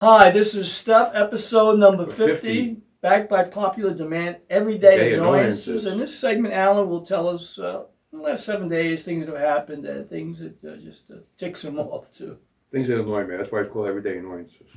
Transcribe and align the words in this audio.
Hi, 0.00 0.30
this 0.30 0.54
is 0.54 0.72
Steph, 0.72 1.10
episode 1.12 1.80
number 1.80 2.06
50, 2.06 2.14
50. 2.24 2.76
backed 3.00 3.28
by 3.28 3.42
popular 3.42 3.92
demand, 3.92 4.36
everyday 4.48 4.96
Day 4.96 5.14
annoyances. 5.14 5.66
annoyances. 5.66 5.84
And 5.86 6.00
this 6.00 6.16
segment, 6.16 6.54
Alan 6.54 6.88
will 6.88 7.04
tell 7.04 7.28
us 7.28 7.58
uh, 7.58 7.86
in 8.12 8.18
the 8.18 8.24
last 8.24 8.44
seven 8.44 8.68
days 8.68 9.02
things 9.02 9.26
that 9.26 9.36
have 9.36 9.48
happened, 9.56 9.88
uh, 9.88 10.04
things 10.04 10.38
that 10.38 10.62
uh, 10.62 10.76
just 10.76 11.10
uh, 11.10 11.16
ticks 11.36 11.64
him 11.64 11.78
off 11.80 12.12
too. 12.12 12.38
Things 12.70 12.86
that 12.86 13.00
annoy 13.00 13.26
me. 13.26 13.36
That's 13.36 13.50
why 13.50 13.62
it's 13.62 13.72
called 13.72 13.88
everyday 13.88 14.18
annoyances. 14.18 14.68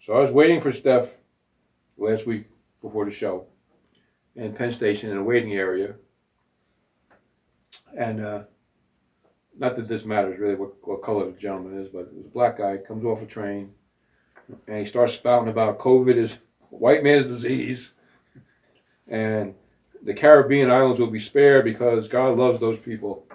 So 0.00 0.14
I 0.14 0.20
was 0.20 0.30
waiting 0.30 0.62
for 0.62 0.72
Steph 0.72 1.10
last 1.98 2.26
week 2.26 2.46
before 2.80 3.04
the 3.04 3.10
show 3.10 3.44
in 4.36 4.54
Penn 4.54 4.72
Station 4.72 5.10
in 5.10 5.18
a 5.18 5.22
waiting 5.22 5.52
area. 5.52 5.96
And 7.94 8.24
uh, 8.24 8.44
not 9.58 9.76
that 9.76 9.86
this 9.86 10.06
matters 10.06 10.38
really 10.38 10.54
what, 10.54 10.76
what 10.80 11.02
color 11.02 11.26
the 11.26 11.38
gentleman 11.38 11.78
is, 11.78 11.88
but 11.90 12.04
it 12.06 12.14
was 12.14 12.24
a 12.24 12.30
black 12.30 12.56
guy, 12.56 12.78
comes 12.78 13.04
off 13.04 13.20
a 13.20 13.26
train, 13.26 13.74
and 14.66 14.78
he 14.78 14.84
starts 14.84 15.14
spouting 15.14 15.48
about 15.48 15.78
COVID 15.78 16.16
is 16.16 16.38
white 16.70 17.02
man's 17.02 17.26
disease. 17.26 17.92
And 19.08 19.54
the 20.02 20.14
Caribbean 20.14 20.70
islands 20.70 20.98
will 20.98 21.10
be 21.10 21.18
spared 21.18 21.64
because 21.64 22.08
God 22.08 22.38
loves 22.38 22.60
those 22.60 22.78
people. 22.78 23.26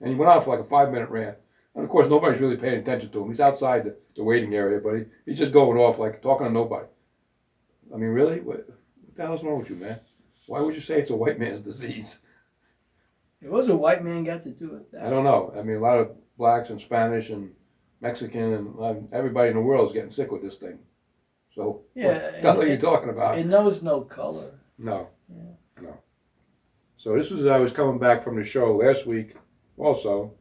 And 0.00 0.10
he 0.10 0.14
went 0.14 0.30
on 0.30 0.42
for 0.42 0.50
like 0.50 0.64
a 0.64 0.68
five 0.68 0.92
minute 0.92 1.10
rant. 1.10 1.36
And 1.74 1.84
of 1.84 1.90
course, 1.90 2.08
nobody's 2.08 2.40
really 2.40 2.56
paying 2.56 2.80
attention 2.80 3.10
to 3.10 3.22
him. 3.22 3.28
He's 3.28 3.40
outside 3.40 3.84
the, 3.84 3.96
the 4.14 4.22
waiting 4.22 4.54
area, 4.54 4.80
but 4.80 4.94
he, 4.94 5.04
he's 5.26 5.38
just 5.38 5.52
going 5.52 5.78
off 5.78 5.98
like 5.98 6.22
talking 6.22 6.46
to 6.46 6.52
nobody. 6.52 6.86
I 7.92 7.96
mean, 7.96 8.10
really? 8.10 8.40
What, 8.40 8.68
what 8.68 9.16
the 9.16 9.22
hell's 9.22 9.42
wrong 9.42 9.58
with 9.58 9.70
you, 9.70 9.76
man? 9.76 9.98
Why 10.46 10.60
would 10.60 10.74
you 10.74 10.80
say 10.80 11.00
it's 11.00 11.10
a 11.10 11.16
white 11.16 11.38
man's 11.38 11.60
disease? 11.60 12.18
It 13.40 13.50
was 13.50 13.68
a 13.68 13.76
white 13.76 14.04
man 14.04 14.24
got 14.24 14.42
to 14.44 14.50
do 14.50 14.76
it. 14.76 14.92
That 14.92 15.06
I 15.06 15.10
don't 15.10 15.24
know. 15.24 15.52
I 15.56 15.62
mean, 15.62 15.76
a 15.76 15.80
lot 15.80 15.98
of 15.98 16.12
blacks 16.36 16.70
and 16.70 16.80
Spanish 16.80 17.30
and 17.30 17.52
Mexican 18.08 18.52
and 18.52 18.78
um, 18.80 19.08
everybody 19.12 19.48
in 19.48 19.56
the 19.56 19.62
world 19.62 19.88
is 19.88 19.94
getting 19.94 20.10
sick 20.10 20.30
with 20.30 20.42
this 20.42 20.56
thing. 20.56 20.78
So, 21.54 21.82
Yeah, 21.94 22.08
what 22.12 22.32
the 22.32 22.38
hell 22.40 22.60
and- 22.60 22.68
are 22.68 22.72
you 22.72 22.78
talking 22.78 23.08
about? 23.08 23.38
It 23.38 23.46
knows 23.46 23.82
no 23.82 24.02
color. 24.02 24.60
No, 24.78 25.08
Yeah. 25.28 25.52
no. 25.82 25.94
So 26.98 27.16
this 27.16 27.30
was 27.30 27.46
I 27.46 27.58
was 27.58 27.72
coming 27.72 27.98
back 27.98 28.22
from 28.22 28.36
the 28.36 28.44
show 28.44 28.76
last 28.76 29.06
week. 29.06 29.36
Also, 29.78 30.32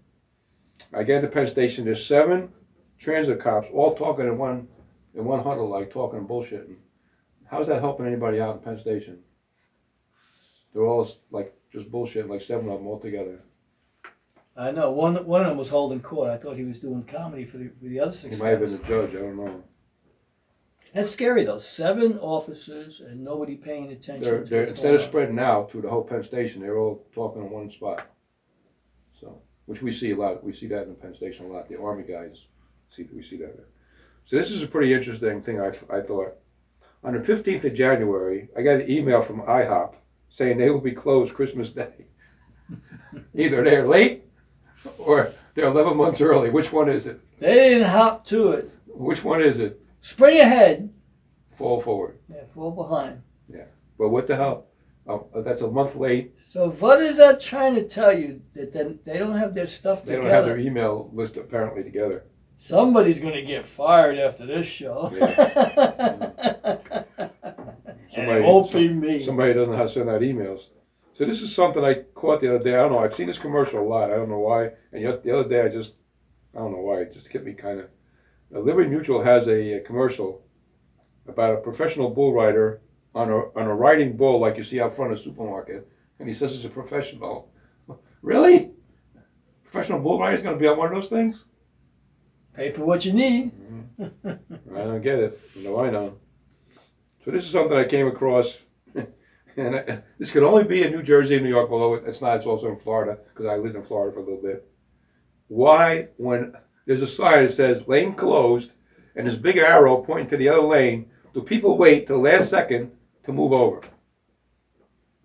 I 0.92 1.04
get 1.04 1.22
to 1.22 1.28
Penn 1.28 1.48
Station. 1.48 1.86
There's 1.86 2.06
seven 2.06 2.52
transit 3.00 3.40
cops 3.40 3.68
all 3.74 3.96
talking 3.96 4.28
in 4.28 4.38
one 4.38 4.68
in 5.16 5.24
one 5.24 5.42
huddle, 5.44 5.70
like 5.70 5.90
talking 5.92 6.20
and 6.20 6.28
bullshitting. 6.28 6.76
How's 7.46 7.68
that 7.68 7.82
helping 7.82 8.08
anybody 8.08 8.42
out 8.42 8.56
in 8.58 8.62
Penn 8.62 8.78
Station? 8.80 9.20
They're 10.74 10.86
all 10.86 11.08
like 11.32 11.54
just 11.72 11.90
bullshitting, 11.92 12.30
like 12.30 12.42
seven 12.42 12.68
of 12.70 12.80
them 12.80 12.88
all 12.88 13.00
together. 13.00 13.40
Uh, 14.56 14.62
I 14.62 14.72
know 14.72 14.92
one 14.92 15.16
one 15.26 15.42
of 15.42 15.48
them 15.48 15.58
was 15.58 15.70
holding 15.70 16.02
court. 16.02 16.30
I 16.30 16.38
thought 16.38 16.58
he 16.58 16.64
was 16.64 16.80
doing 16.80 17.04
comedy 17.04 17.46
for 17.46 17.58
the 17.58 17.70
for 17.70 17.86
the 17.86 18.00
other 18.00 18.12
six. 18.12 18.38
He 18.38 18.42
might 18.44 18.50
have 18.50 18.62
guys. 18.62 18.74
been 18.74 18.82
the 18.82 18.88
judge. 18.88 19.10
I 19.16 19.20
don't 19.20 19.38
know. 19.38 19.64
That's 20.94 21.10
scary 21.10 21.44
though. 21.44 21.58
Seven 21.58 22.20
officers 22.20 23.02
and 23.02 23.24
nobody 23.24 23.56
paying 23.56 23.92
attention. 23.92 24.24
They're, 24.24 24.44
to 24.44 24.50
they're 24.50 24.60
what's 24.62 24.72
instead 24.72 24.84
going 24.90 24.96
of 24.96 25.02
on. 25.02 25.08
spreading 25.08 25.40
out 25.40 25.72
to 25.72 25.82
the 25.82 25.90
whole 25.90 26.04
Penn 26.04 26.24
Station, 26.24 26.62
they're 26.62 26.78
all 26.78 27.04
talking 27.16 27.42
in 27.44 27.50
one 27.50 27.70
spot. 27.70 28.06
So, 29.20 29.42
which 29.66 29.82
we 29.82 29.92
see 29.92 30.12
a 30.12 30.16
lot. 30.16 30.44
We 30.44 30.54
see 30.54 30.68
that 30.68 30.84
in 30.84 30.90
the 30.90 30.96
Penn 30.96 31.16
Station 31.16 31.48
a 31.48 31.50
lot. 31.50 31.68
The 31.68 31.80
Army 31.80 32.04
guys 32.04 32.48
see 32.90 33.08
we 33.14 33.24
see 33.24 33.38
that. 33.38 33.58
There. 33.58 33.68
So 34.24 34.38
this 34.38 34.52
is 34.52 34.62
a 34.62 34.68
pretty 34.68 34.94
interesting 34.94 35.42
thing. 35.42 35.60
I, 35.60 35.70
I 35.90 36.02
thought 36.02 36.36
on 37.04 37.14
the 37.14 37.24
fifteenth 37.24 37.66
of 37.66 37.74
January, 37.74 38.50
I 38.56 38.62
got 38.62 38.82
an 38.82 38.92
email 38.92 39.24
from 39.24 39.42
IHOP 39.42 39.96
saying 40.30 40.58
they 40.58 40.70
will 40.70 40.80
be 40.80 40.92
closed 40.92 41.34
Christmas 41.34 41.72
Day. 41.72 42.06
Either 43.36 43.64
they're 43.64 43.88
late 43.88 44.24
or 44.98 45.32
they're 45.54 45.66
eleven 45.66 45.98
months 45.98 46.22
early. 46.22 46.50
Which 46.50 46.72
one 46.72 46.90
is 46.90 47.08
it? 47.08 47.20
They 47.40 47.54
didn't 47.54 47.90
hop 47.90 48.26
to 48.26 48.52
it. 48.54 48.70
Which 48.88 49.24
one 49.24 49.42
is 49.42 49.60
it? 49.60 49.80
Spring 50.02 50.40
ahead. 50.40 50.94
Fall 51.58 51.80
forward. 51.82 52.18
Yeah, 52.30 52.44
fall 52.54 52.72
behind. 52.72 53.22
Yeah. 53.48 53.66
But 53.98 54.10
what 54.10 54.28
the 54.28 54.36
hell? 54.36 54.66
Oh, 55.06 55.28
that's 55.36 55.62
a 55.62 55.70
month 55.70 55.96
late. 55.96 56.34
So 56.46 56.70
what 56.72 57.02
is 57.02 57.18
that 57.18 57.40
trying 57.42 57.76
to 57.76 57.84
tell 57.88 58.18
you? 58.18 58.42
That 58.54 58.72
then 58.72 59.00
they 59.04 59.18
don't 59.20 59.38
have 59.38 59.54
their 59.54 59.68
stuff 59.68 60.02
together? 60.02 60.22
They 60.22 60.28
together. 60.28 60.40
don't 60.42 60.48
have 60.50 60.58
their 60.58 60.66
email 60.66 61.10
list 61.14 61.38
apparently 61.38 61.84
together. 61.84 62.24
Somebody's 62.58 63.20
gonna 63.20 63.42
get 63.42 63.66
fired 63.66 64.18
after 64.18 64.46
this 64.46 64.66
show. 64.66 65.08
and 65.08 65.20
Somebody- 68.14 68.40
it 68.40 68.46
won't 68.46 68.68
some- 68.68 68.80
be 68.82 68.90
me. 68.90 69.24
Somebody 69.24 69.54
doesn't 69.54 69.72
know 69.72 69.78
how 69.78 69.84
to 69.84 69.90
send 69.90 70.10
out 70.10 70.22
emails. 70.22 70.68
So 71.14 71.26
this 71.26 71.42
is 71.42 71.54
something 71.54 71.84
I 71.84 71.94
caught 72.16 72.40
the 72.40 72.56
other 72.56 72.64
day. 72.64 72.74
I 72.74 72.78
don't 72.78 72.92
know. 72.92 73.00
I've 73.00 73.14
seen 73.14 73.28
this 73.28 73.38
commercial 73.38 73.80
a 73.80 73.88
lot. 73.88 74.12
I 74.12 74.16
don't 74.16 74.30
know 74.30 74.40
why. 74.40 74.72
And 74.92 75.02
yes, 75.02 75.18
the 75.20 75.32
other 75.32 75.48
day 75.48 75.62
I 75.62 75.70
just, 75.70 75.94
I 76.56 76.58
don't 76.58 76.72
know 76.72 76.80
why. 76.80 77.02
It 77.02 77.14
just 77.14 77.28
hit 77.28 77.46
me 77.46 77.54
kind 77.54 77.80
of. 77.80 77.90
Liberty 78.50 78.90
Mutual 78.90 79.24
has 79.24 79.48
a, 79.48 79.74
a 79.74 79.80
commercial 79.82 80.44
about 81.28 81.54
a 81.54 81.58
professional 81.58 82.10
bull 82.10 82.34
rider 82.34 82.82
on 83.16 83.30
a 83.30 83.38
on 83.58 83.66
a 83.66 83.76
riding 83.76 84.18
bull 84.18 84.40
like 84.40 84.58
you 84.58 84.64
see 84.64 84.80
out 84.80 84.96
front 84.96 85.12
of 85.12 85.20
a 85.20 85.22
supermarket, 85.22 85.88
and 86.20 86.28
he 86.28 86.34
says 86.34 86.54
he's 86.54 86.66
a 86.66 86.70
professional. 86.70 87.52
really? 88.22 88.72
Professional 89.64 90.00
bull 90.00 90.20
rider's 90.20 90.44
going 90.44 90.56
to 90.56 90.60
be 90.60 90.68
on 90.68 90.78
one 90.78 90.90
of 90.90 90.96
those 90.96 91.10
things? 91.10 91.46
Pay 92.54 92.72
for 92.72 92.86
what 92.86 93.06
you 93.06 93.14
need. 93.14 93.52
Mm-hmm. 93.52 94.76
I 94.76 94.80
don't 94.84 95.02
get 95.02 95.20
it. 95.20 95.40
No, 95.56 95.80
I 95.80 95.90
don't. 95.90 96.18
So 97.26 97.32
this 97.32 97.46
is 97.46 97.52
something 97.52 97.78
I 97.78 97.86
came 97.86 98.08
across, 98.08 98.62
and 99.58 99.76
I, 99.76 100.04
this 100.20 100.32
could 100.32 100.44
only 100.44 100.64
be 100.64 100.84
in 100.84 100.92
New 100.92 101.04
Jersey 101.04 101.36
and 101.36 101.44
New 101.44 101.50
York, 101.50 101.70
although 101.72 101.96
it's 101.96 102.22
not. 102.22 102.38
It's 102.38 102.46
also 102.46 102.70
in 102.70 102.78
Florida 102.78 103.18
because 103.30 103.46
I 103.46 103.56
lived 103.58 103.76
in 103.76 103.84
Florida 103.84 104.14
for 104.14 104.20
a 104.20 104.24
little 104.24 104.42
bit. 104.42 104.68
Why, 105.48 106.08
when 106.18 106.54
there's 106.86 107.02
a 107.02 107.08
sign 107.08 107.44
that 107.44 107.52
says 107.52 107.88
lane 107.88 108.14
closed 108.14 108.74
and 109.16 109.28
this 109.28 109.36
big 109.36 109.58
arrow 109.58 109.98
pointing 109.98 110.28
to 110.28 110.38
the 110.38 110.50
other 110.50 110.62
lane, 110.62 111.10
do 111.34 111.42
people 111.42 111.78
wait 111.78 112.08
till 112.08 112.18
the 112.22 112.30
last 112.32 112.50
second 112.50 112.92
to 113.24 113.32
move 113.34 113.54
over? 113.54 113.82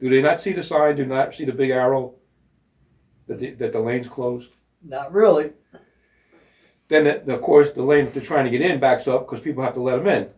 Do 0.01 0.09
they 0.11 0.23
not 0.23 0.41
see 0.41 0.53
the 0.53 0.63
sign? 0.63 0.97
Do 0.97 1.07
not 1.07 1.35
see 1.35 1.45
the 1.45 1.53
big 1.53 1.71
arrow 1.71 2.15
that 3.27 3.39
the, 3.41 3.51
that 3.53 3.73
the 3.73 3.81
lane's 3.81 4.09
closed? 4.09 4.51
Not 4.83 5.13
really. 5.13 5.53
Then, 6.89 7.05
the- 7.05 7.35
of 7.35 7.43
course, 7.43 7.71
the 7.71 7.83
lane 7.83 8.11
they're 8.13 8.23
trying 8.23 8.45
to 8.45 8.51
get 8.51 8.61
in 8.61 8.79
backs 8.81 9.09
up 9.09 9.27
because 9.27 9.41
people 9.41 9.63
have 9.63 9.75
to 9.75 9.81
let 9.81 9.97
them 9.97 10.07
in. 10.07 10.29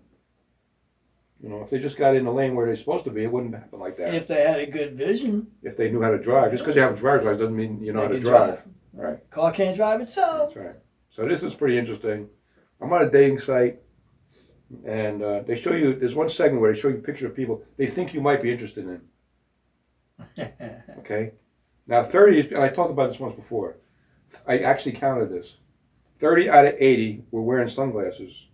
You 1.42 1.48
know, 1.48 1.62
if 1.62 1.70
they 1.70 1.78
just 1.78 1.96
got 1.96 2.14
in 2.14 2.24
the 2.24 2.32
lane 2.32 2.54
where 2.54 2.66
they're 2.66 2.76
supposed 2.76 3.04
to 3.04 3.10
be, 3.10 3.24
it 3.24 3.32
wouldn't 3.32 3.54
happen 3.54 3.80
like 3.80 3.96
that. 3.96 4.14
If, 4.14 4.26
they 4.26 4.46
had 4.46 4.60
a 4.60 4.66
good 4.66 4.94
vision, 4.94 5.46
if 5.62 5.76
they 5.76 5.90
knew 5.90 6.02
how 6.02 6.10
to 6.10 6.18
drive, 6.18 6.50
just 6.52 6.62
because 6.62 6.76
you 6.76 6.82
have 6.82 6.92
a 6.92 6.96
driver's 6.96 7.24
license 7.24 7.40
doesn't 7.40 7.56
mean 7.56 7.82
you 7.82 7.92
know 7.92 8.00
they 8.00 8.06
how 8.06 8.12
to 8.12 8.18
could 8.18 8.24
drive. 8.24 8.62
Right. 8.92 9.30
Car 9.30 9.52
can't 9.52 9.76
drive 9.76 10.00
itself. 10.00 10.54
That's 10.54 10.66
right. 10.66 10.76
So 11.08 11.26
this 11.26 11.42
is 11.42 11.54
pretty 11.54 11.78
interesting. 11.78 12.28
I'm 12.80 12.92
on 12.92 13.02
a 13.02 13.10
dating 13.10 13.38
site, 13.38 13.80
and 14.84 15.22
uh, 15.22 15.40
they 15.42 15.54
show 15.54 15.74
you. 15.74 15.94
There's 15.94 16.14
one 16.14 16.28
segment 16.28 16.60
where 16.60 16.72
they 16.72 16.78
show 16.78 16.88
you 16.88 16.96
pictures 16.96 17.30
of 17.30 17.36
people 17.36 17.62
they 17.76 17.86
think 17.86 18.12
you 18.12 18.20
might 18.20 18.42
be 18.42 18.52
interested 18.52 18.86
in. 18.86 19.00
Okay. 20.98 21.32
Now, 21.86 22.04
30 22.04 22.38
is, 22.38 22.46
and 22.52 22.58
I 22.58 22.68
talked 22.68 22.90
about 22.90 23.08
this 23.08 23.18
once 23.18 23.34
before. 23.34 23.78
I 24.46 24.58
actually 24.58 24.92
counted 24.92 25.30
this. 25.30 25.56
30 26.20 26.50
out 26.50 26.66
of 26.66 26.74
80 26.78 27.24
were 27.30 27.42
wearing 27.42 27.66
sunglasses. 27.66 28.48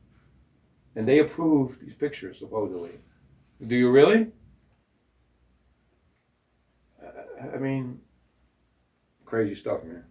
And 0.96 1.06
they 1.06 1.20
approved 1.20 1.80
these 1.80 1.94
pictures, 1.94 2.38
supposedly. 2.38 2.90
Do 3.64 3.76
you 3.76 3.90
really? 3.90 4.28
I 7.54 7.58
mean, 7.58 8.00
crazy 9.24 9.54
stuff, 9.54 9.84
man. 9.84 10.04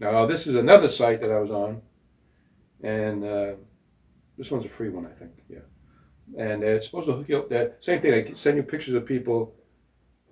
Now, 0.00 0.26
this 0.26 0.46
is 0.46 0.56
another 0.56 0.88
site 0.88 1.20
that 1.20 1.30
I 1.30 1.38
was 1.38 1.50
on. 1.50 1.82
And 2.82 3.24
uh, 3.24 3.52
this 4.36 4.50
one's 4.50 4.64
a 4.64 4.68
free 4.68 4.88
one, 4.88 5.06
I 5.06 5.10
think. 5.10 5.32
Yeah. 5.48 5.58
And 6.36 6.64
it's 6.64 6.86
supposed 6.86 7.06
to 7.06 7.12
hook 7.12 7.28
you 7.28 7.38
up. 7.38 7.50
That 7.50 7.76
same 7.84 8.00
thing. 8.00 8.10
They 8.10 8.34
send 8.34 8.56
you 8.56 8.64
pictures 8.64 8.94
of 8.94 9.06
people 9.06 9.54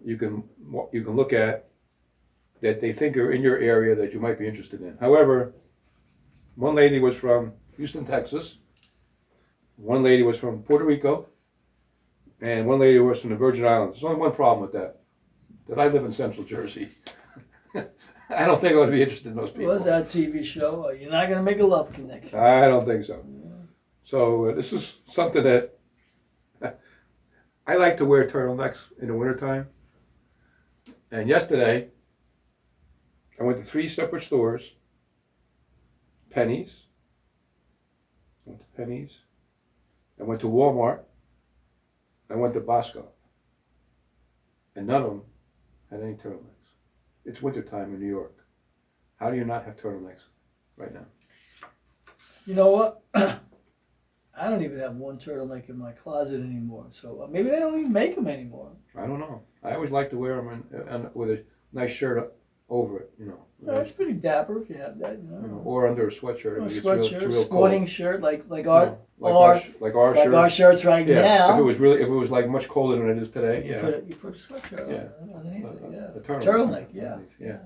you 0.05 0.17
can 0.17 0.45
you 0.93 1.05
can 1.05 1.15
look 1.15 1.33
at 1.33 1.69
that 2.63 2.81
they 2.81 2.93
think 2.93 3.17
are 3.17 3.33
in 3.33 3.43
your 3.43 3.59
area 3.59 3.95
that 3.95 4.13
you 4.13 4.21
might 4.21 4.39
be 4.39 4.47
interested 4.47 4.81
in. 4.81 4.97
However, 4.99 5.55
one 6.57 6.75
lady 6.75 6.99
was 6.99 7.17
from 7.17 7.53
Houston, 7.77 8.05
Texas. 8.05 8.59
One 9.81 10.03
lady 10.03 10.23
was 10.23 10.39
from 10.39 10.63
Puerto 10.63 10.85
Rico, 10.85 11.27
and 12.43 12.67
one 12.67 12.79
lady 12.79 12.99
was 12.99 13.21
from 13.21 13.31
the 13.31 13.37
Virgin 13.37 13.65
Islands. 13.65 13.97
There's 13.97 14.05
only 14.05 14.19
one 14.19 14.33
problem 14.33 14.61
with 14.61 14.73
that: 14.73 15.01
that 15.69 15.79
I 15.79 15.89
live 15.89 16.05
in 16.05 16.13
Central 16.13 16.45
Jersey. 16.45 16.89
I 17.75 18.45
don't 18.45 18.61
think 18.61 18.75
I 18.75 18.77
would 18.77 18.91
be 18.91 19.03
interested 19.03 19.29
in 19.29 19.37
those 19.37 19.51
people. 19.51 19.69
Was 19.69 19.85
that 19.85 20.05
TV 20.05 20.45
show? 20.45 20.91
You're 20.91 21.11
not 21.11 21.31
gonna 21.31 21.43
make 21.43 21.61
a 21.61 21.65
love 21.65 21.93
connection. 21.95 22.39
I 22.39 22.69
don't 22.69 22.85
think 22.85 23.05
so. 23.05 23.25
So 24.03 24.51
uh, 24.51 24.55
this 24.55 24.75
is 24.75 25.01
something 25.07 25.43
that 25.45 25.79
I 27.67 27.77
like 27.77 27.97
to 27.97 28.05
wear 28.05 28.29
turtlenecks 28.29 28.93
in 29.01 29.09
the 29.09 29.15
wintertime. 29.15 29.69
And 31.11 31.27
yesterday, 31.27 31.89
I 33.41 33.45
went 33.45 33.57
to 33.59 33.65
three 33.65 33.89
separate 33.89 34.23
stores. 34.25 34.75
Penney's. 36.29 36.87
I 38.47 38.51
went 38.51 38.61
to 38.61 38.67
Penney's. 38.77 39.21
I 40.21 40.25
went 40.25 40.41
to 40.43 40.47
Walmart. 40.47 41.01
I 42.29 42.35
went 42.37 42.55
to 42.55 42.61
Bosco. 42.61 43.09
And 44.77 44.87
none 44.87 45.03
of 45.03 45.09
them 45.09 45.23
had 45.91 46.03
any 46.03 46.15
turtlenecks. 46.15 46.75
It's 47.25 47.43
wintertime 47.43 47.95
in 47.95 48.01
New 48.01 48.09
York. 48.09 48.37
How 49.17 49.31
do 49.31 49.37
you 49.37 49.45
not 49.45 49.65
have 49.65 49.81
turtlenecks 49.81 50.25
right 50.77 50.93
now? 50.93 51.07
You 52.47 52.55
know 52.55 52.71
what? 52.71 53.03
I 53.15 54.49
don't 54.49 54.63
even 54.63 54.79
have 54.79 54.95
one 54.95 55.19
turtleneck 55.19 55.69
in 55.69 55.79
my 55.79 55.93
closet 55.93 56.41
anymore. 56.41 56.87
So 56.91 57.23
uh, 57.23 57.27
maybe 57.27 57.51
they 57.51 57.59
don't 57.59 57.79
even 57.79 57.93
make 57.93 58.15
them 58.15 58.29
anymore. 58.29 58.73
I 58.97 59.07
don't 59.07 59.19
know. 59.21 59.43
I 59.63 59.75
always 59.75 59.91
like 59.91 60.11
to 60.11 60.19
wear 60.19 60.37
them 60.37 60.67
in, 60.73 60.95
in, 60.95 61.11
with 61.15 61.31
a 61.31 61.45
nice 61.73 61.93
shirt 61.93 62.33
over 62.69 63.01
it, 63.01 63.11
you 63.19 63.27
know. 63.27 63.45
No, 63.63 63.75
it's 63.75 63.93
pretty 63.93 64.15
dapper 64.15 64.59
if 64.63 64.69
you 64.71 64.77
have 64.77 64.99
that. 65.01 65.19
You 65.19 65.29
know, 65.31 65.61
or 65.65 65.87
under 65.87 66.09
a 66.09 66.11
sweatshirt. 66.11 66.61
A 66.63 66.65
if 66.65 66.77
it's 66.77 66.85
real, 66.85 66.95
it's 66.95 67.09
sweatshirt, 67.09 67.21
real 67.21 67.33
sporting 67.33 67.81
cold. 67.81 67.89
shirt 67.91 68.21
like 68.23 68.45
like 68.49 68.67
our 68.67 68.87
know, 68.87 68.99
like 69.19 69.35
our- 69.35 69.43
our, 69.55 69.61
sh- 69.61 69.69
like 69.81 69.95
our 69.95 70.15
like 70.15 70.25
shirt. 70.25 70.35
our 70.35 70.51
shirts 70.51 70.85
right 70.87 71.07
yeah. 71.07 71.23
now. 71.23 71.53
If 71.55 71.59
it 71.61 71.63
was 71.63 71.77
really, 71.77 72.01
if 72.01 72.09
it 72.09 72.13
was 72.13 72.31
like 72.31 72.49
much 72.49 72.69
colder 72.69 72.97
than 72.99 73.11
it 73.17 73.23
is 73.23 73.31
today, 73.31 73.67
you 73.67 73.73
yeah. 73.73 73.81
put 73.83 73.95
a, 73.95 74.03
you 74.07 74.15
put 74.17 74.35
a 74.35 74.39
sweatshirt 74.39 74.89
Yeah. 74.91 75.09
on 75.23 75.35
underneath 75.41 75.65
A- 75.65 75.69
it. 75.69 75.83
a- 75.83 75.93
Yeah. 75.93 76.37
a 76.39 76.41
turtleneck. 76.41 76.87
Yeah. 76.95 77.19
Yeah. 77.39 77.59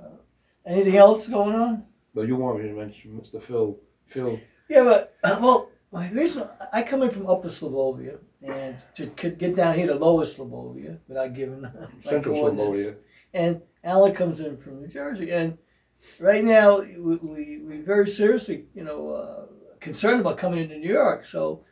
Uh, 0.00 0.08
anything 0.66 0.96
else 0.96 1.28
going 1.28 1.54
on? 1.54 1.84
But 2.14 2.26
you 2.26 2.34
want 2.36 2.60
me 2.60 2.68
to 2.68 2.74
mention 2.74 3.20
Mr. 3.20 3.40
Phil? 3.40 3.78
Phil. 4.06 4.40
Yeah, 4.68 4.82
but 4.84 5.14
well, 5.40 5.70
my 5.92 6.10
reason 6.10 6.46
I 6.72 6.82
come 6.82 7.02
in 7.02 7.10
from 7.10 7.26
Upper 7.28 7.48
Slobbovia 7.48 8.18
and 8.42 8.76
to 8.94 9.06
get 9.06 9.54
down 9.56 9.74
here 9.74 9.86
to 9.86 9.94
Lower 9.94 10.24
Slobbovia 10.26 10.98
without 11.08 11.34
giving 11.34 11.60
my 11.62 11.70
Central 12.00 12.34
coordinates. 12.34 12.76
Slavonia. 12.76 12.96
And 13.34 13.62
Alan 13.84 14.14
comes 14.14 14.40
in 14.40 14.56
from 14.56 14.80
New 14.80 14.88
Jersey, 14.88 15.30
and 15.30 15.58
right 16.18 16.44
now 16.44 16.80
we 16.80 17.16
we, 17.16 17.58
we 17.62 17.76
very 17.78 18.06
seriously, 18.08 18.64
you 18.74 18.84
know, 18.84 19.10
uh, 19.10 19.46
concerned 19.80 20.20
about 20.20 20.38
coming 20.38 20.60
into 20.60 20.78
New 20.78 20.92
York. 20.92 21.24
So 21.24 21.64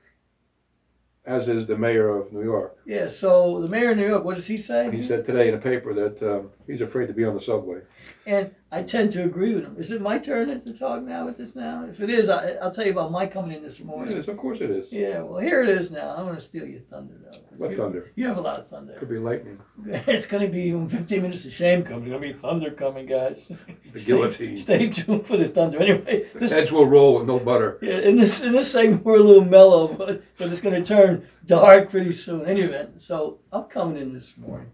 As 1.24 1.48
is 1.48 1.66
the 1.66 1.76
mayor 1.76 2.08
of 2.08 2.32
New 2.32 2.44
York. 2.44 2.78
yeah, 2.86 3.08
so 3.08 3.60
the 3.60 3.68
mayor 3.68 3.90
of 3.92 3.96
New 3.96 4.06
York, 4.06 4.24
what 4.24 4.36
does 4.36 4.46
he 4.46 4.56
say? 4.56 4.90
He 4.90 5.02
said 5.02 5.24
today 5.24 5.48
in 5.48 5.54
the 5.54 5.60
paper 5.60 5.92
that 5.94 6.22
um, 6.22 6.50
he's 6.68 6.80
afraid 6.80 7.06
to 7.08 7.12
be 7.14 7.24
on 7.24 7.34
the 7.34 7.40
subway. 7.40 7.80
And 8.26 8.54
I 8.76 8.82
tend 8.82 9.10
to 9.12 9.24
agree 9.24 9.54
with 9.54 9.64
him. 9.64 9.74
Is 9.78 9.90
it 9.90 10.02
my 10.02 10.18
turn 10.18 10.60
to 10.60 10.72
talk 10.74 11.02
now 11.02 11.24
with 11.24 11.38
this 11.38 11.56
now? 11.56 11.86
If 11.88 12.00
it 12.02 12.10
is, 12.10 12.28
I, 12.28 12.50
I'll 12.62 12.70
tell 12.70 12.84
you 12.84 12.92
about 12.92 13.10
my 13.10 13.26
coming 13.26 13.56
in 13.56 13.62
this 13.62 13.80
morning. 13.80 14.14
is, 14.14 14.28
of 14.28 14.36
course 14.36 14.60
it 14.60 14.70
is. 14.70 14.92
Yeah, 14.92 15.22
well, 15.22 15.40
here 15.40 15.62
it 15.62 15.70
is 15.70 15.90
now. 15.90 16.14
I'm 16.14 16.24
going 16.24 16.34
to 16.34 16.42
steal 16.42 16.66
your 16.66 16.80
thunder, 16.80 17.14
though. 17.18 17.38
What 17.56 17.70
you, 17.70 17.76
thunder? 17.78 18.12
You 18.16 18.26
have 18.28 18.36
a 18.36 18.40
lot 18.42 18.60
of 18.60 18.68
thunder. 18.68 18.92
Could 18.92 19.08
be 19.08 19.18
lightning. 19.18 19.58
It's 20.06 20.26
going 20.26 20.44
to 20.44 20.52
be 20.52 20.74
when 20.74 20.90
15 20.90 21.22
minutes 21.22 21.46
of 21.46 21.52
shame 21.52 21.84
comes. 21.84 22.02
There's 22.06 22.10
going 22.20 22.22
to 22.30 22.34
be 22.34 22.38
thunder 22.38 22.70
coming, 22.70 23.06
guys. 23.06 23.50
The 23.92 24.00
Stay- 24.00 24.06
guillotine. 24.12 24.58
Stay 24.58 24.88
tuned 24.90 25.26
for 25.26 25.38
the 25.38 25.48
thunder. 25.48 25.78
Anyway, 25.78 26.26
this, 26.34 26.52
Heads 26.52 26.70
will 26.70 26.86
roll 26.86 27.18
with 27.18 27.26
no 27.26 27.38
butter. 27.38 27.78
yeah, 27.80 28.00
in 28.00 28.16
this 28.16 28.42
in 28.42 28.52
this 28.52 28.70
segment 28.70 29.04
we're 29.06 29.16
a 29.16 29.22
little 29.22 29.44
mellow, 29.44 29.88
but, 30.00 30.22
but 30.36 30.52
it's 30.52 30.60
going 30.60 30.74
to 30.74 30.86
turn 30.86 31.26
dark 31.46 31.88
pretty 31.90 32.12
soon. 32.12 32.44
Any 32.44 32.60
event, 32.60 33.00
so 33.00 33.38
I'm 33.50 33.64
coming 33.64 33.96
in 33.96 34.12
this 34.12 34.36
morning. 34.36 34.70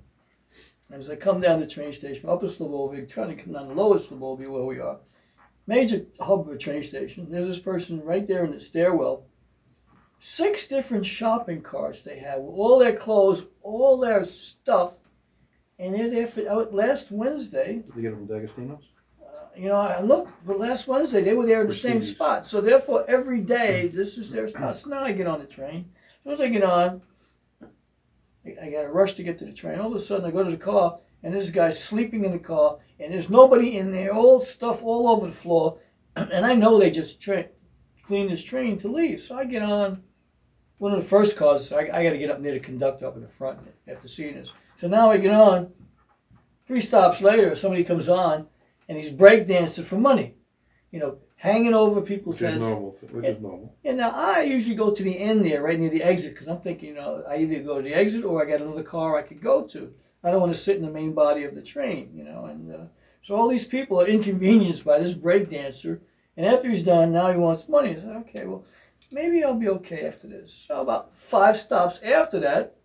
As 0.92 1.08
I 1.08 1.16
come 1.16 1.40
down 1.40 1.58
the 1.58 1.66
train 1.66 1.92
station, 1.92 2.28
Upper 2.28 2.46
Slobbovia, 2.46 3.08
trying 3.10 3.34
to 3.34 3.42
come 3.42 3.54
down 3.54 3.68
to 3.68 3.72
Lower 3.72 3.98
Slobbovia 3.98 4.50
where 4.50 4.64
we 4.64 4.78
are, 4.78 4.98
major 5.66 6.04
hub 6.20 6.40
of 6.40 6.48
a 6.48 6.58
train 6.58 6.82
station. 6.82 7.28
There's 7.30 7.46
this 7.46 7.60
person 7.60 8.04
right 8.04 8.26
there 8.26 8.44
in 8.44 8.50
the 8.50 8.60
stairwell. 8.60 9.24
Six 10.20 10.66
different 10.66 11.06
shopping 11.06 11.62
carts 11.62 12.02
they 12.02 12.18
have 12.18 12.40
with 12.40 12.54
all 12.54 12.78
their 12.78 12.92
clothes, 12.92 13.46
all 13.62 13.98
their 13.98 14.24
stuff, 14.24 14.92
and 15.78 15.94
they're 15.94 16.10
there 16.10 16.26
for 16.26 16.42
oh, 16.48 16.68
last 16.70 17.10
Wednesday. 17.10 17.76
Did 17.76 17.96
you 17.96 18.02
get 18.02 18.10
them 18.10 18.26
from 18.26 18.36
D'Agostino's? 18.36 18.84
Uh, 19.20 19.46
you 19.56 19.68
know, 19.68 19.76
I 19.76 20.00
looked, 20.02 20.32
but 20.46 20.60
last 20.60 20.86
Wednesday 20.86 21.22
they 21.22 21.34
were 21.34 21.46
there 21.46 21.62
in 21.62 21.68
the 21.68 21.74
same 21.74 22.02
spot. 22.02 22.44
So 22.46 22.60
therefore, 22.60 23.04
every 23.08 23.40
day 23.40 23.88
this 23.88 24.18
is 24.18 24.30
their 24.30 24.46
spot. 24.46 24.76
So 24.76 24.90
now 24.90 25.02
I 25.02 25.12
get 25.12 25.26
on 25.26 25.40
the 25.40 25.46
train. 25.46 25.90
As 25.96 26.22
soon 26.22 26.32
as 26.34 26.40
I 26.40 26.48
get 26.48 26.62
on, 26.62 27.02
I, 28.44 28.70
got 28.70 28.82
to 28.82 28.88
rush 28.88 29.14
to 29.14 29.22
get 29.22 29.38
to 29.38 29.44
the 29.44 29.52
train. 29.52 29.78
All 29.78 29.86
of 29.86 29.94
a 29.94 30.00
sudden, 30.00 30.26
I 30.26 30.30
go 30.30 30.42
to 30.42 30.50
the 30.50 30.56
car, 30.56 30.98
and 31.22 31.34
this 31.34 31.50
guy's 31.50 31.82
sleeping 31.82 32.24
in 32.24 32.32
the 32.32 32.38
car, 32.38 32.78
and 32.98 33.12
there's 33.12 33.30
nobody 33.30 33.76
in 33.78 33.92
there. 33.92 34.12
All 34.12 34.40
stuff 34.40 34.82
all 34.82 35.08
over 35.08 35.26
the 35.26 35.32
floor, 35.32 35.78
and 36.16 36.44
I 36.44 36.54
know 36.54 36.78
they 36.78 36.90
just 36.90 37.20
tra- 37.20 37.48
cleaned 38.04 38.30
this 38.30 38.42
train 38.42 38.78
to 38.78 38.88
leave. 38.88 39.20
So 39.20 39.36
I 39.36 39.44
get 39.44 39.62
on 39.62 40.02
one 40.78 40.92
of 40.92 41.02
the 41.02 41.08
first 41.08 41.36
cars. 41.36 41.72
I, 41.72 41.82
I 41.82 42.02
got 42.02 42.10
to 42.10 42.18
get 42.18 42.30
up 42.30 42.40
near 42.40 42.54
the 42.54 42.60
conductor 42.60 43.06
up 43.06 43.16
in 43.16 43.22
the 43.22 43.28
front 43.28 43.60
after 43.86 44.08
seeing 44.08 44.34
this. 44.34 44.52
So 44.76 44.88
now 44.88 45.10
I 45.10 45.18
get 45.18 45.32
on. 45.32 45.72
Three 46.66 46.80
stops 46.80 47.20
later, 47.20 47.54
somebody 47.54 47.84
comes 47.84 48.08
on 48.08 48.48
and 48.88 48.98
he's 48.98 49.12
breakdancing 49.12 49.84
for 49.84 49.96
money. 49.96 50.34
You 50.90 51.00
know, 51.00 51.18
hanging 51.42 51.74
over 51.74 52.00
people's 52.00 52.36
Which 52.36 52.50
is 52.50 52.50
heads. 52.50 52.60
normal. 52.60 52.90
Which 53.10 53.24
is 53.24 53.40
normal. 53.40 53.74
And 53.84 53.96
now 53.96 54.10
I 54.10 54.42
usually 54.42 54.76
go 54.76 54.94
to 54.94 55.02
the 55.02 55.18
end 55.18 55.44
there, 55.44 55.60
right 55.60 55.78
near 55.78 55.90
the 55.90 56.04
exit, 56.04 56.34
because 56.34 56.46
I'm 56.46 56.60
thinking, 56.60 56.90
you 56.90 56.94
know, 56.94 57.24
I 57.28 57.38
either 57.38 57.58
go 57.58 57.78
to 57.78 57.82
the 57.82 57.94
exit 57.94 58.24
or 58.24 58.40
I 58.40 58.48
got 58.48 58.60
another 58.60 58.84
car 58.84 59.18
I 59.18 59.22
could 59.22 59.42
go 59.42 59.64
to. 59.66 59.92
I 60.22 60.30
don't 60.30 60.40
want 60.40 60.54
to 60.54 60.58
sit 60.58 60.76
in 60.76 60.84
the 60.84 60.90
main 60.90 61.14
body 61.14 61.42
of 61.42 61.56
the 61.56 61.60
train, 61.62 62.12
you 62.14 62.22
know. 62.22 62.44
And 62.44 62.72
uh, 62.72 62.84
so 63.22 63.34
all 63.34 63.48
these 63.48 63.64
people 63.64 64.00
are 64.00 64.06
inconvenienced 64.06 64.84
by 64.84 65.00
this 65.00 65.14
break 65.14 65.50
dancer. 65.50 66.00
And 66.36 66.46
after 66.46 66.70
he's 66.70 66.84
done, 66.84 67.10
now 67.10 67.32
he 67.32 67.36
wants 67.36 67.68
money. 67.68 67.90
I 67.90 67.94
said, 67.96 68.16
okay, 68.28 68.44
well, 68.46 68.64
maybe 69.10 69.42
I'll 69.42 69.54
be 69.54 69.68
okay 69.68 70.06
after 70.06 70.28
this. 70.28 70.54
So 70.54 70.80
about 70.80 71.12
five 71.12 71.56
stops 71.58 72.00
after 72.04 72.38
that, 72.38 72.76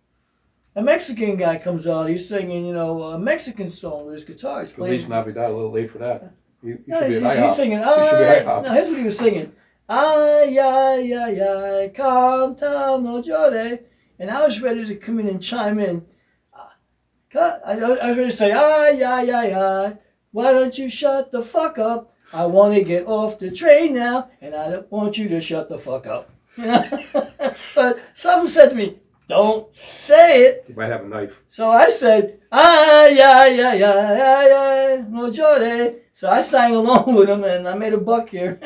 a 0.74 0.82
Mexican 0.82 1.36
guy 1.36 1.58
comes 1.58 1.86
out. 1.86 2.08
He's 2.08 2.28
singing, 2.28 2.66
you 2.66 2.74
know, 2.74 3.04
a 3.04 3.18
Mexican 3.20 3.70
song 3.70 4.06
with 4.06 4.14
his 4.14 4.24
guitar. 4.24 4.54
Well, 4.54 4.64
he's 4.64 4.72
playing. 4.72 4.92
Feliz 4.94 5.08
Navidad. 5.08 5.50
A 5.50 5.54
little 5.54 5.70
late 5.70 5.92
for 5.92 5.98
that. 5.98 6.34
You, 6.62 6.70
you 6.70 6.78
No, 6.86 6.98
should 7.00 7.10
he's, 7.10 7.20
be 7.20 7.24
he's, 7.28 7.36
he's 7.38 7.56
singing. 7.56 7.78
Be 7.78 7.84
no, 7.84 8.70
here's 8.72 8.88
what 8.88 8.98
he 8.98 9.04
was 9.04 9.18
singing. 9.18 9.52
Ay, 9.88 10.58
ay, 10.60 11.12
ay, 11.14 11.40
ay, 11.40 11.88
canta 11.94 13.00
no 13.02 13.22
llore. 13.22 13.80
And 14.18 14.30
I 14.30 14.44
was 14.44 14.60
ready 14.60 14.84
to 14.86 14.96
come 14.96 15.18
in 15.20 15.28
and 15.28 15.42
chime 15.42 15.78
in. 15.78 16.04
Uh, 16.52 16.66
ca- 17.30 17.60
I, 17.64 17.72
I 17.78 18.08
was 18.08 18.18
ready 18.18 18.30
to 18.30 18.36
say, 18.36 18.52
ay, 18.52 19.00
ay, 19.02 19.30
ay, 19.30 19.54
ay, 19.54 19.98
why 20.32 20.52
don't 20.52 20.76
you 20.76 20.88
shut 20.88 21.30
the 21.32 21.42
fuck 21.42 21.78
up? 21.78 22.14
I 22.34 22.44
want 22.44 22.74
to 22.74 22.82
get 22.82 23.06
off 23.06 23.38
the 23.38 23.50
train 23.50 23.94
now, 23.94 24.28
and 24.42 24.54
I 24.54 24.68
don't 24.70 24.92
want 24.92 25.16
you 25.16 25.28
to 25.28 25.40
shut 25.40 25.68
the 25.70 25.78
fuck 25.78 26.06
up. 26.06 26.28
but 27.74 27.98
something 28.14 28.48
said 28.48 28.70
to 28.70 28.76
me, 28.76 28.98
don't 29.28 29.74
say 30.06 30.42
it. 30.42 30.64
You 30.68 30.74
might 30.74 30.86
have 30.90 31.04
a 31.04 31.08
knife. 31.08 31.40
So 31.48 31.70
I 31.70 31.88
said, 31.90 32.40
ay, 32.50 33.18
ay, 33.22 33.60
ay, 33.60 33.82
ay, 33.82 34.20
ay, 34.20 34.52
ay, 34.52 35.04
no 35.08 35.30
llore. 35.30 35.96
So 36.18 36.28
I 36.28 36.42
sang 36.42 36.74
along 36.74 37.14
with 37.14 37.30
him 37.30 37.44
and 37.44 37.68
I 37.68 37.74
made 37.76 37.92
a 37.92 37.96
buck 37.96 38.30
here 38.30 38.56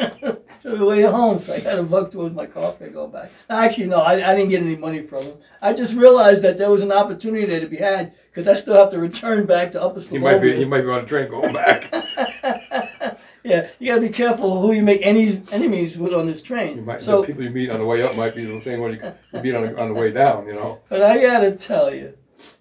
to 0.63 0.71
the 0.71 0.87
way 0.87 1.03
home. 1.03 1.39
So 1.39 1.53
I 1.53 1.61
got 1.61 1.79
a 1.79 1.83
buck 1.83 2.11
towards 2.11 2.35
my 2.35 2.47
fare 2.47 2.89
going 2.89 3.11
back. 3.11 3.31
Actually, 3.51 3.89
no, 3.89 3.99
I, 3.99 4.13
I 4.13 4.35
didn't 4.35 4.49
get 4.49 4.63
any 4.63 4.75
money 4.75 5.03
from 5.03 5.25
him. 5.25 5.37
I 5.61 5.75
just 5.75 5.95
realized 5.95 6.41
that 6.45 6.57
there 6.57 6.71
was 6.71 6.81
an 6.81 6.91
opportunity 6.91 7.45
there 7.45 7.61
to 7.61 7.67
be 7.67 7.77
had 7.77 8.15
because 8.31 8.49
I 8.49 8.55
still 8.55 8.75
have 8.77 8.89
to 8.93 8.99
return 8.99 9.45
back 9.45 9.71
to 9.73 9.83
Upper 9.83 10.01
You 10.01 10.21
might 10.21 10.39
be. 10.39 10.53
You 10.53 10.65
might 10.65 10.81
be 10.81 10.89
on 10.89 11.01
a 11.01 11.07
train 11.07 11.29
going 11.29 11.53
back. 11.53 11.91
yeah, 13.45 13.69
you 13.79 13.89
got 13.89 13.97
to 13.97 14.01
be 14.01 14.09
careful 14.09 14.63
who 14.63 14.73
you 14.73 14.83
make 14.83 15.03
any 15.03 15.43
enemies 15.53 15.99
with 15.99 16.15
on 16.15 16.25
this 16.25 16.41
train. 16.41 16.79
You 16.79 16.83
might, 16.85 17.03
so, 17.03 17.21
the 17.21 17.27
people 17.27 17.43
you 17.43 17.51
meet 17.51 17.69
on 17.69 17.81
the 17.81 17.87
way 17.87 18.01
up 18.01 18.17
might 18.17 18.35
be 18.35 18.47
the 18.47 18.63
same 18.63 18.81
one 18.81 18.95
you, 18.95 19.13
you 19.35 19.43
meet 19.43 19.55
on 19.55 19.67
the, 19.67 19.79
on 19.79 19.89
the 19.89 19.95
way 19.95 20.11
down. 20.11 20.47
You 20.47 20.55
know. 20.55 20.81
But 20.89 21.03
I 21.03 21.21
gotta 21.21 21.53
tell 21.53 21.95
you, 21.95 22.17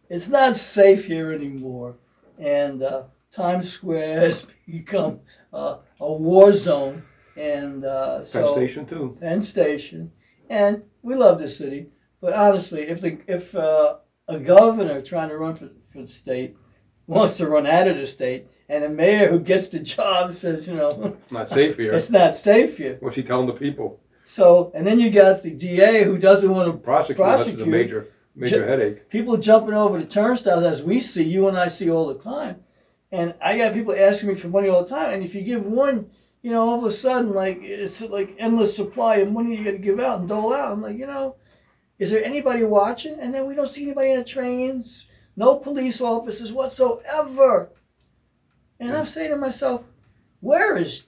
it's 0.09 0.27
not 0.27 0.57
safe 0.57 1.05
here 1.05 1.31
anymore, 1.31 1.95
and 2.37 2.83
uh, 2.83 3.03
Times 3.31 3.71
Square 3.71 4.19
has 4.19 4.45
become 4.67 5.21
uh, 5.53 5.77
a 5.99 6.13
war 6.13 6.51
zone. 6.53 7.03
And 7.37 7.85
uh, 7.85 8.19
Penn 8.19 8.25
so 8.25 8.53
Station 8.53 8.85
too. 8.85 9.17
Penn 9.21 9.41
Station, 9.41 10.11
and 10.49 10.83
we 11.01 11.15
love 11.15 11.39
the 11.39 11.47
city. 11.47 11.87
But 12.19 12.33
honestly, 12.33 12.81
if 12.81 12.99
the 12.99 13.19
if 13.25 13.55
uh, 13.55 13.97
a 14.27 14.37
governor 14.37 15.01
trying 15.01 15.29
to 15.29 15.37
run 15.37 15.55
for, 15.55 15.69
for 15.91 16.01
the 16.01 16.07
state 16.07 16.57
wants 17.07 17.37
to 17.37 17.47
run 17.47 17.65
out 17.65 17.87
of 17.87 17.95
the 17.97 18.05
state, 18.05 18.47
and 18.67 18.83
a 18.83 18.89
mayor 18.89 19.29
who 19.29 19.39
gets 19.39 19.69
the 19.69 19.79
job 19.79 20.35
says, 20.35 20.67
you 20.67 20.75
know, 20.75 21.15
it's 21.23 21.31
Not 21.31 21.47
safe 21.47 21.77
here. 21.77 21.93
it's 21.93 22.09
not 22.09 22.35
safe 22.35 22.77
here. 22.77 22.97
What's 22.99 23.15
he 23.15 23.23
telling 23.23 23.47
the 23.47 23.53
people? 23.53 24.01
So, 24.25 24.71
and 24.75 24.85
then 24.85 24.99
you 24.99 25.09
got 25.09 25.41
the 25.41 25.51
DA 25.51 26.03
who 26.03 26.17
doesn't 26.17 26.49
want 26.51 26.69
to 26.71 26.77
Prosecute. 26.77 27.17
This 27.17 27.47
is 27.47 27.59
a 27.61 27.65
major, 27.65 28.09
major 28.35 28.57
Ju- 28.57 28.67
headache. 28.67 29.09
people 29.09 29.37
jumping 29.37 29.73
over 29.73 29.97
the 29.97 30.05
turnstiles 30.05 30.63
as 30.65 30.83
we 30.83 30.99
see, 30.99 31.23
you 31.23 31.47
and 31.47 31.57
I 31.57 31.69
see 31.69 31.89
all 31.89 32.07
the 32.07 32.19
time. 32.21 32.57
And 33.11 33.35
I 33.41 33.57
got 33.57 33.73
people 33.73 33.93
asking 33.95 34.29
me 34.29 34.35
for 34.35 34.47
money 34.47 34.69
all 34.69 34.83
the 34.83 34.89
time. 34.89 35.13
And 35.13 35.23
if 35.23 35.35
you 35.35 35.41
give 35.41 35.65
one, 35.65 36.09
you 36.41 36.51
know, 36.51 36.69
all 36.69 36.79
of 36.79 36.85
a 36.85 36.91
sudden, 36.91 37.33
like, 37.33 37.59
it's 37.61 38.01
like 38.01 38.35
endless 38.37 38.75
supply 38.75 39.17
of 39.17 39.31
money 39.31 39.55
you 39.55 39.63
got 39.63 39.71
to 39.71 39.77
give 39.77 39.99
out 39.99 40.19
and 40.19 40.29
dole 40.29 40.53
out. 40.53 40.71
I'm 40.71 40.81
like, 40.81 40.97
you 40.97 41.07
know, 41.07 41.35
is 41.99 42.09
there 42.09 42.23
anybody 42.23 42.63
watching? 42.63 43.19
And 43.19 43.33
then 43.33 43.45
we 43.45 43.55
don't 43.55 43.67
see 43.67 43.83
anybody 43.83 44.11
in 44.11 44.17
the 44.17 44.23
trains, 44.23 45.07
no 45.35 45.57
police 45.57 45.99
officers 46.01 46.53
whatsoever. 46.53 47.69
And 48.79 48.95
I'm 48.95 49.05
saying 49.05 49.31
to 49.31 49.37
myself, 49.37 49.83
where 50.39 50.77
is, 50.77 51.03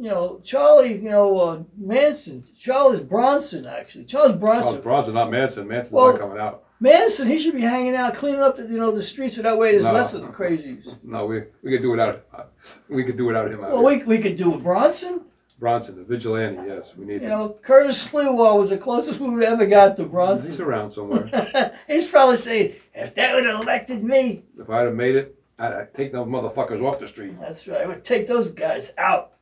you 0.00 0.08
know, 0.10 0.40
Charlie, 0.42 0.94
you 0.94 1.10
know, 1.10 1.38
uh, 1.40 1.62
Manson, 1.76 2.42
Charles 2.58 3.00
Bronson, 3.02 3.66
actually. 3.66 4.04
Charles 4.06 4.32
Bronson. 4.34 4.70
Charles 4.72 4.82
Bronson, 4.82 5.14
not 5.14 5.30
Manson. 5.30 5.68
Manson's 5.68 5.92
Well- 5.92 6.10
not 6.12 6.18
coming 6.20 6.38
out. 6.38 6.64
Manson, 6.82 7.28
he 7.28 7.38
should 7.38 7.54
be 7.54 7.60
hanging 7.60 7.94
out, 7.94 8.14
cleaning 8.14 8.40
up 8.40 8.56
the 8.56 8.62
you 8.62 8.78
know 8.78 8.90
the 8.90 9.02
streets 9.02 9.36
so 9.36 9.42
that 9.42 9.58
way 9.58 9.72
there's 9.72 9.84
No. 9.84 9.92
less 9.92 10.14
of 10.14 10.22
the 10.22 10.28
crazies. 10.28 10.96
No, 11.04 11.26
we 11.26 11.42
we 11.62 11.72
could 11.72 11.82
do 11.82 11.90
without. 11.90 12.24
Uh, 12.32 12.44
we 12.88 13.04
could 13.04 13.18
do 13.18 13.26
without 13.26 13.50
him. 13.52 13.62
Out 13.62 13.72
Well, 13.72 13.84
we, 13.84 14.02
we 14.04 14.16
could 14.18 14.36
do 14.36 14.50
it 14.50 14.54
with 14.54 14.64
Bronson. 14.64 15.26
Bronson, 15.58 15.96
the 15.96 16.04
vigilante. 16.04 16.58
Yes, 16.66 16.94
we 16.96 17.04
need 17.04 17.20
You 17.20 17.28
him. 17.28 17.28
know, 17.28 17.48
Curtis 17.60 18.08
Sliwa 18.08 18.58
was 18.58 18.70
the 18.70 18.78
closest 18.78 19.20
we 19.20 19.28
would 19.28 19.44
ever 19.44 19.66
got 19.66 19.98
to 19.98 20.04
Bronson. 20.04 20.48
He's 20.52 20.58
around 20.60 20.92
somewhere. 20.92 21.74
He's 21.86 22.08
probably 22.08 22.38
saying, 22.38 22.76
if 22.94 23.14
they 23.14 23.30
would 23.34 23.44
have 23.44 23.60
elected 23.60 24.02
me, 24.02 24.44
if 24.58 24.70
I'd 24.70 24.86
have 24.86 24.94
made 24.94 25.16
it, 25.16 25.36
I'd, 25.58 25.72
I'd 25.74 25.92
take 25.92 26.12
those 26.12 26.26
motherfuckers 26.26 26.82
off 26.82 26.98
the 26.98 27.08
street. 27.08 27.38
that's 27.38 27.68
right, 27.68 27.82
I 27.82 27.86
would 27.86 28.02
take 28.04 28.26
those 28.26 28.48
guys 28.48 28.94
out. 28.96 29.32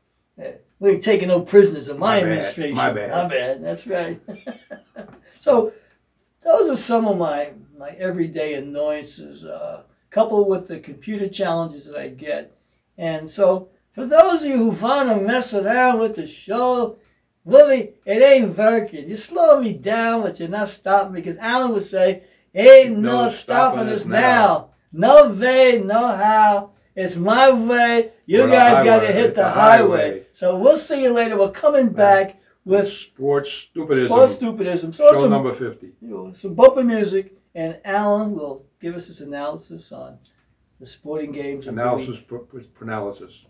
We 0.81 0.91
ain't 0.91 1.03
taking 1.03 1.29
no 1.29 1.41
prisoners 1.41 1.89
in 1.89 1.99
my, 1.99 2.07
My 2.07 2.21
bad, 2.21 2.23
administration. 2.23 2.77
my 2.77 2.93
bad. 2.93 3.11
My 3.11 3.29
bad. 3.29 3.63
That's 3.65 3.87
right. 3.87 4.21
so, 5.41 5.73
those 6.41 6.71
are 6.71 6.77
some 6.77 7.07
of 7.07 7.19
my 7.19 7.53
my 7.77 7.91
everyday 7.91 8.55
annoyances, 8.55 9.45
uh, 9.45 9.83
coupled 10.11 10.49
with 10.49 10.69
the 10.69 10.79
computer 10.81 11.29
challenges 11.29 11.87
that 11.87 11.97
I 11.97 12.09
get. 12.09 12.57
And 12.97 13.31
so, 13.31 13.69
for 13.93 14.05
those 14.07 14.43
of 14.43 14.49
you 14.49 14.57
who 14.57 14.69
want 14.71 15.09
to 15.09 15.21
mess 15.21 15.55
around 15.55 16.01
with 16.01 16.17
the 16.17 16.27
show, 16.27 16.99
Louis, 17.45 17.95
it 18.05 18.23
ain't 18.23 18.57
working. 18.57 19.09
You're 19.09 19.17
slowing 19.17 19.65
me 19.65 19.73
down, 19.73 20.23
but 20.23 20.39
you're 20.39 20.49
not 20.49 20.69
stopping 20.69 21.15
me. 21.15 21.21
Because 21.21 21.39
Alan 21.39 21.73
would 21.73 21.89
say, 21.89 22.25
ain't 22.55 22.99
no, 22.99 23.25
No 23.25 23.31
stopping, 23.31 23.81
stopping 23.81 23.89
us 23.89 24.01
us 24.03 24.07
now. 24.07 24.71
No 24.93 25.29
way, 25.31 25.81
no 25.85 26.09
how. 26.09 26.71
It's 26.99 27.15
my 27.15 27.53
way. 27.53 28.11
You 28.27 28.41
We're 28.41 28.51
guys 28.51 28.85
got 28.85 29.01
to 29.07 29.13
hit 29.13 29.37
the, 29.37 29.43
the 29.43 29.51
highway. 29.51 29.99
highway. 29.99 30.27
So 30.33 30.57
we'll 30.59 30.79
see 30.79 31.01
you 31.01 31.13
later. 31.13 31.39
We're 31.39 31.53
coming 31.53 31.91
back 31.91 32.41
with 32.65 32.89
Sports 32.89 33.69
stupidism. 33.73 34.07
sports 34.07 34.35
stupidism. 34.35 34.93
So 34.93 35.13
show 35.13 35.21
some, 35.21 35.31
number 35.31 35.53
50. 35.53 35.93
you 36.03 36.09
know, 36.09 36.33
some 36.33 36.55
bumper 36.55 36.83
music, 36.83 37.35
and 37.55 37.79
Alan 37.85 38.35
will 38.35 38.67
give 38.81 38.97
us 38.97 39.07
his 39.07 39.21
analysis 39.21 39.93
on 39.93 40.19
the 40.81 40.87
sporting 40.87 41.31
games. 41.31 41.69
of 41.69 41.77
the 41.77 41.81
week. 41.81 41.87
Analysis, 41.89 42.19
pr- 42.19 42.37
pr- 42.39 42.83
analysis. 42.85 43.47